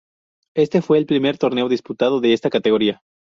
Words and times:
Este 0.55 0.81
fue 0.81 0.97
el 0.97 1.05
primer 1.05 1.37
torneo 1.37 1.69
disputado 1.69 2.21
de 2.21 2.33
esta 2.33 2.49
categoría. 2.49 3.03